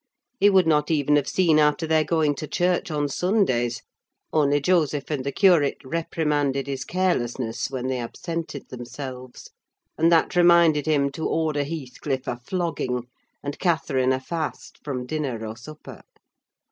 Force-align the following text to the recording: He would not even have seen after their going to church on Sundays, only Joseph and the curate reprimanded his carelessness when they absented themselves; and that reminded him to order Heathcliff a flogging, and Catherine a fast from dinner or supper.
He 0.39 0.49
would 0.49 0.65
not 0.65 0.89
even 0.89 1.15
have 1.15 1.27
seen 1.27 1.59
after 1.59 1.85
their 1.85 2.03
going 2.03 2.33
to 2.37 2.47
church 2.47 2.89
on 2.89 3.07
Sundays, 3.07 3.83
only 4.33 4.59
Joseph 4.59 5.11
and 5.11 5.23
the 5.23 5.31
curate 5.31 5.77
reprimanded 5.85 6.65
his 6.65 6.83
carelessness 6.85 7.69
when 7.69 7.85
they 7.85 7.99
absented 7.99 8.69
themselves; 8.69 9.51
and 9.99 10.11
that 10.11 10.35
reminded 10.35 10.87
him 10.87 11.11
to 11.11 11.27
order 11.27 11.63
Heathcliff 11.63 12.25
a 12.27 12.37
flogging, 12.37 13.03
and 13.43 13.59
Catherine 13.59 14.11
a 14.11 14.19
fast 14.19 14.79
from 14.83 15.05
dinner 15.05 15.45
or 15.45 15.55
supper. 15.55 16.01